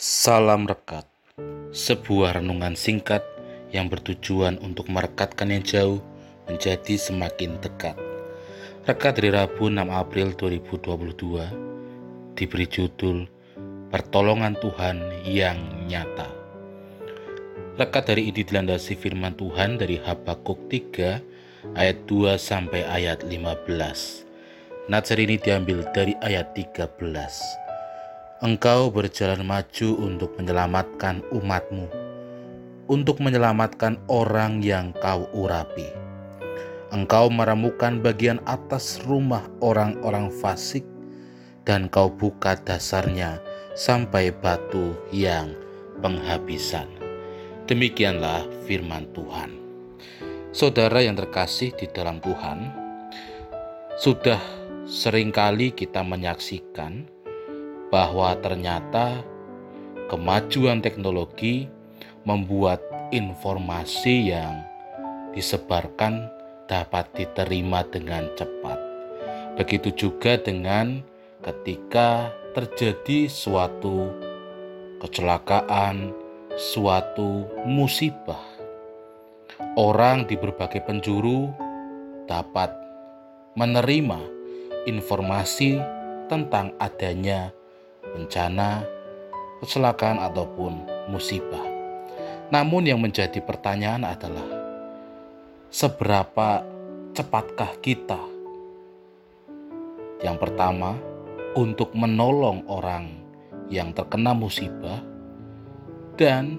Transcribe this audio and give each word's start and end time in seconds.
Salam 0.00 0.64
Rekat. 0.64 1.04
Sebuah 1.76 2.40
renungan 2.40 2.72
singkat 2.72 3.20
yang 3.68 3.92
bertujuan 3.92 4.56
untuk 4.64 4.88
merekatkan 4.88 5.52
yang 5.52 5.60
jauh 5.60 6.00
menjadi 6.48 6.96
semakin 6.96 7.60
dekat. 7.60 8.00
Rekat 8.88 9.20
dari 9.20 9.28
Rabu 9.28 9.68
6 9.68 9.76
April 9.92 10.32
2022 10.40 12.32
Diberi 12.32 12.64
judul 12.72 13.28
Pertolongan 13.92 14.56
Tuhan 14.56 15.04
yang 15.28 15.60
Nyata. 15.84 16.32
Rekat 17.76 18.08
dari 18.08 18.32
ini 18.32 18.40
dilandasi 18.40 18.96
firman 18.96 19.36
Tuhan 19.36 19.76
dari 19.76 20.00
Habakuk 20.00 20.64
3 20.72 21.76
ayat 21.76 22.08
2 22.08 22.40
sampai 22.40 22.88
ayat 22.88 23.20
15 23.28 23.68
Natsar 24.88 25.20
ini 25.20 25.36
diambil 25.36 25.84
dari 25.92 26.16
ayat 26.24 26.56
13. 26.56 27.69
Engkau 28.40 28.88
berjalan 28.88 29.44
maju 29.44 30.00
untuk 30.00 30.32
menyelamatkan 30.40 31.20
umatmu, 31.28 31.92
untuk 32.88 33.20
menyelamatkan 33.20 34.00
orang 34.08 34.64
yang 34.64 34.96
kau 34.96 35.28
urapi. 35.36 35.84
Engkau 36.88 37.28
meremukan 37.28 38.00
bagian 38.00 38.40
atas 38.48 38.96
rumah 39.04 39.44
orang-orang 39.60 40.32
fasik, 40.32 40.88
dan 41.68 41.92
kau 41.92 42.08
buka 42.08 42.56
dasarnya 42.56 43.44
sampai 43.76 44.32
batu 44.32 44.96
yang 45.12 45.52
penghabisan. 46.00 46.88
Demikianlah 47.68 48.48
firman 48.64 49.04
Tuhan. 49.12 49.52
Saudara 50.56 51.04
yang 51.04 51.12
terkasih 51.12 51.76
di 51.76 51.92
dalam 51.92 52.24
Tuhan, 52.24 52.72
sudah 54.00 54.40
sering 54.88 55.28
kali 55.28 55.76
kita 55.76 56.00
menyaksikan 56.00 57.19
bahwa 57.90 58.38
ternyata 58.38 59.20
kemajuan 60.06 60.78
teknologi 60.78 61.66
membuat 62.22 62.78
informasi 63.10 64.30
yang 64.30 64.62
disebarkan 65.34 66.30
dapat 66.70 67.10
diterima 67.18 67.82
dengan 67.90 68.30
cepat. 68.38 68.78
Begitu 69.58 70.06
juga 70.06 70.38
dengan 70.38 71.02
ketika 71.42 72.30
terjadi 72.54 73.26
suatu 73.26 74.10
kecelakaan, 75.02 76.14
suatu 76.54 77.50
musibah. 77.66 78.42
Orang 79.74 80.30
di 80.30 80.38
berbagai 80.38 80.82
penjuru 80.86 81.50
dapat 82.26 82.70
menerima 83.58 84.18
informasi 84.86 85.78
tentang 86.30 86.70
adanya 86.78 87.50
bencana, 88.16 88.84
kecelakaan, 89.62 90.18
ataupun 90.18 90.84
musibah. 91.10 91.62
Namun, 92.50 92.86
yang 92.86 92.98
menjadi 92.98 93.38
pertanyaan 93.42 94.02
adalah 94.02 94.46
seberapa 95.70 96.66
cepatkah 97.14 97.78
kita? 97.78 98.18
Yang 100.20 100.36
pertama, 100.36 100.98
untuk 101.54 101.94
menolong 101.94 102.66
orang 102.70 103.10
yang 103.70 103.94
terkena 103.94 104.34
musibah 104.34 104.98
dan 106.18 106.58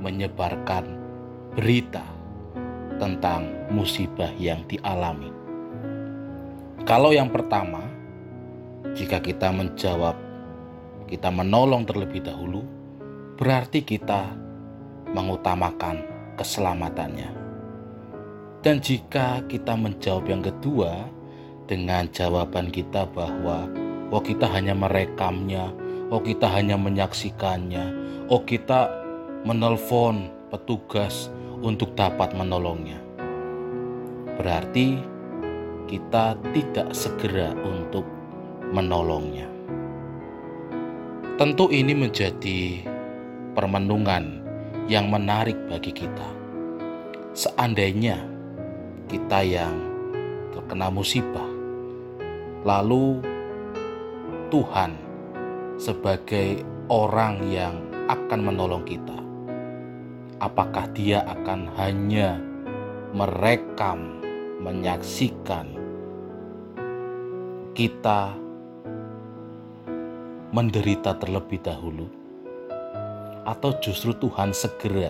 menyebarkan 0.00 0.84
berita 1.56 2.04
tentang 2.96 3.48
musibah 3.72 4.30
yang 4.38 4.62
dialami. 4.68 5.32
Kalau 6.86 7.10
yang 7.14 7.32
pertama, 7.32 7.82
jika 8.94 9.18
kita 9.18 9.50
menjawab, 9.50 10.14
kita 11.12 11.28
menolong 11.28 11.84
terlebih 11.84 12.24
dahulu, 12.24 12.64
berarti 13.36 13.84
kita 13.84 14.32
mengutamakan 15.12 16.00
keselamatannya. 16.40 17.28
Dan 18.64 18.80
jika 18.80 19.44
kita 19.44 19.76
menjawab 19.76 20.24
yang 20.24 20.40
kedua 20.40 21.04
dengan 21.68 22.08
jawaban 22.08 22.72
kita 22.72 23.04
bahwa 23.12 23.68
oh 24.08 24.24
kita 24.24 24.48
hanya 24.48 24.72
merekamnya, 24.72 25.68
oh 26.08 26.22
kita 26.24 26.48
hanya 26.48 26.80
menyaksikannya, 26.80 27.92
oh 28.32 28.40
kita 28.40 28.88
menelpon 29.44 30.32
petugas 30.48 31.28
untuk 31.60 31.92
dapat 31.92 32.32
menolongnya. 32.32 32.96
Berarti 34.40 34.96
kita 35.92 36.40
tidak 36.56 36.88
segera 36.96 37.52
untuk 37.60 38.08
menolongnya. 38.72 39.61
Tentu 41.42 41.66
ini 41.74 41.90
menjadi 41.90 42.86
permenungan 43.58 44.46
yang 44.86 45.10
menarik 45.10 45.58
bagi 45.66 45.90
kita. 45.90 46.30
Seandainya 47.34 48.22
kita 49.10 49.42
yang 49.42 49.74
terkena 50.54 50.86
musibah, 50.86 51.50
lalu 52.62 53.18
Tuhan 54.54 54.94
sebagai 55.82 56.62
orang 56.86 57.42
yang 57.50 57.74
akan 58.06 58.38
menolong 58.38 58.86
kita, 58.86 59.18
apakah 60.38 60.86
Dia 60.94 61.26
akan 61.26 61.74
hanya 61.74 62.38
merekam, 63.18 64.22
menyaksikan 64.62 65.74
kita 67.74 68.30
menderita 70.52 71.16
terlebih 71.16 71.64
dahulu, 71.64 72.12
atau 73.48 73.72
justru 73.80 74.12
Tuhan 74.12 74.52
segera 74.52 75.08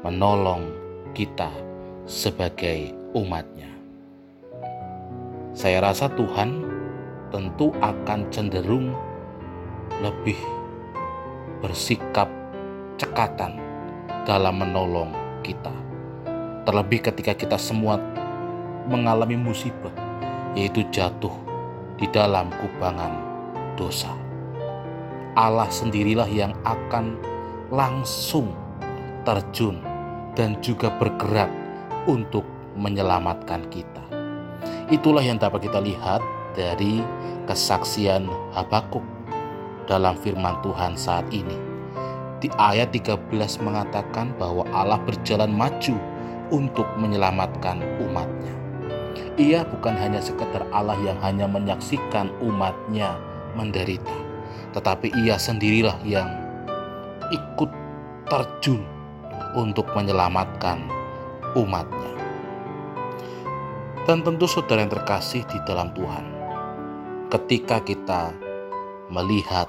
menolong 0.00 0.72
kita 1.12 1.52
sebagai 2.08 2.96
umatnya. 3.12 3.68
Saya 5.52 5.84
rasa 5.84 6.08
Tuhan 6.08 6.64
tentu 7.28 7.76
akan 7.84 8.32
cenderung 8.32 8.96
lebih 10.00 10.40
bersikap 11.60 12.32
cekatan 12.96 13.60
dalam 14.24 14.64
menolong 14.64 15.12
kita. 15.44 15.76
Terlebih 16.64 17.04
ketika 17.04 17.36
kita 17.36 17.60
semua 17.60 18.00
mengalami 18.88 19.36
musibah 19.36 19.92
yaitu 20.56 20.88
jatuh 20.88 21.36
di 22.00 22.08
dalam 22.08 22.48
kubangan 22.48 23.35
dosa. 23.76 24.10
Allah 25.36 25.68
sendirilah 25.68 26.26
yang 26.32 26.56
akan 26.64 27.20
langsung 27.68 28.56
terjun 29.28 29.78
dan 30.32 30.56
juga 30.64 30.88
bergerak 30.96 31.52
untuk 32.08 32.44
menyelamatkan 32.76 33.68
kita. 33.68 34.04
Itulah 34.88 35.20
yang 35.20 35.36
dapat 35.36 35.66
kita 35.66 35.82
lihat 35.82 36.22
dari 36.56 37.04
kesaksian 37.44 38.30
Habakuk 38.56 39.02
dalam 39.84 40.16
firman 40.18 40.56
Tuhan 40.62 40.94
saat 40.94 41.26
ini. 41.34 41.58
Di 42.40 42.52
ayat 42.60 42.92
13 42.92 43.28
mengatakan 43.64 44.36
bahwa 44.36 44.62
Allah 44.70 45.00
berjalan 45.02 45.50
maju 45.50 45.96
untuk 46.52 46.86
menyelamatkan 47.00 47.80
umatnya. 48.06 48.54
Ia 49.36 49.64
bukan 49.68 49.96
hanya 49.96 50.20
sekedar 50.20 50.64
Allah 50.72 50.96
yang 51.04 51.16
hanya 51.20 51.48
menyaksikan 51.48 52.32
umatnya 52.40 53.16
menderita, 53.56 54.12
tetapi 54.76 55.10
ia 55.24 55.40
sendirilah 55.40 55.96
yang 56.04 56.28
ikut 57.32 57.70
terjun 58.28 58.84
untuk 59.56 59.88
menyelamatkan 59.96 60.84
umatnya. 61.56 62.12
Dan 64.06 64.22
tentu 64.22 64.46
saudara 64.46 64.86
yang 64.86 64.92
terkasih 64.92 65.42
di 65.50 65.58
dalam 65.66 65.90
Tuhan, 65.96 66.24
ketika 67.32 67.82
kita 67.82 68.30
melihat 69.10 69.66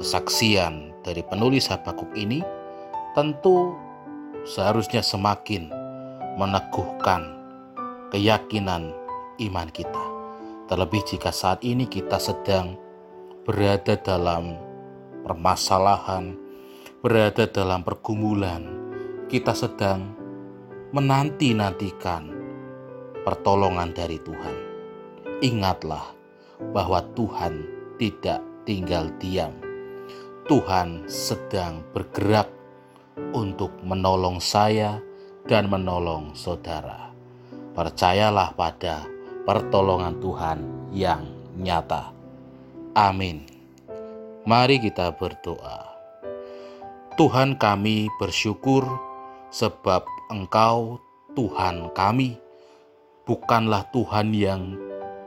kesaksian 0.00 0.96
dari 1.04 1.20
penulis 1.20 1.68
Habakuk 1.68 2.08
ini, 2.16 2.40
tentu 3.12 3.76
seharusnya 4.48 5.04
semakin 5.04 5.68
meneguhkan 6.40 7.36
keyakinan 8.08 8.96
iman 9.44 9.68
kita. 9.68 10.04
Terlebih 10.70 11.02
jika 11.04 11.34
saat 11.34 11.60
ini 11.66 11.84
kita 11.84 12.16
sedang 12.16 12.78
berada 13.44 13.96
dalam 13.96 14.56
permasalahan, 15.24 16.36
berada 17.00 17.48
dalam 17.48 17.80
pergumulan, 17.80 18.68
kita 19.32 19.56
sedang 19.56 20.12
menanti-nantikan 20.92 22.28
pertolongan 23.24 23.94
dari 23.96 24.18
Tuhan. 24.20 24.56
Ingatlah 25.40 26.12
bahwa 26.76 27.00
Tuhan 27.16 27.64
tidak 27.96 28.44
tinggal 28.68 29.08
diam. 29.16 29.56
Tuhan 30.50 31.06
sedang 31.06 31.86
bergerak 31.94 32.50
untuk 33.32 33.70
menolong 33.86 34.42
saya 34.42 34.98
dan 35.46 35.70
menolong 35.70 36.34
saudara. 36.34 37.14
Percayalah 37.72 38.52
pada 38.58 39.06
pertolongan 39.46 40.18
Tuhan 40.18 40.58
yang 40.90 41.22
nyata. 41.56 42.19
Amin. 42.98 43.46
Mari 44.42 44.82
kita 44.82 45.14
berdoa. 45.14 45.86
Tuhan 47.14 47.54
kami 47.54 48.10
bersyukur 48.18 48.82
sebab 49.54 50.02
Engkau 50.26 50.98
Tuhan 51.38 51.94
kami 51.94 52.34
bukanlah 53.30 53.86
Tuhan 53.94 54.34
yang 54.34 54.74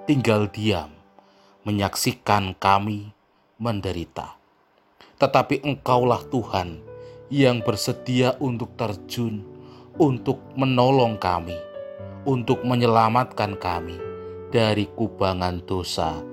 tinggal 0.03 0.51
diam 0.51 0.91
menyaksikan 1.63 2.51
kami 2.59 3.15
menderita. 3.55 4.35
Tetapi 5.15 5.63
Engkaulah 5.63 6.19
Tuhan 6.27 6.83
yang 7.31 7.63
bersedia 7.63 8.35
untuk 8.43 8.75
terjun, 8.75 9.39
untuk 9.95 10.43
menolong 10.59 11.15
kami, 11.15 11.55
untuk 12.27 12.67
menyelamatkan 12.67 13.55
kami 13.55 13.95
dari 14.51 14.83
kubangan 14.91 15.63
dosa 15.63 16.32